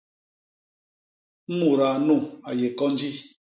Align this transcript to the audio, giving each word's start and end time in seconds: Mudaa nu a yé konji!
Mudaa 1.57 1.95
nu 2.05 2.15
a 2.47 2.51
yé 2.59 2.67
konji! 2.77 3.09